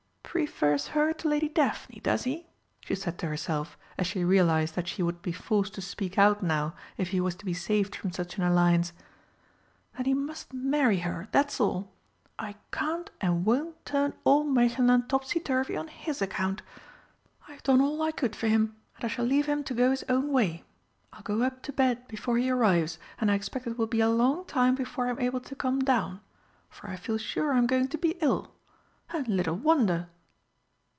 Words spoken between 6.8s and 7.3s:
if he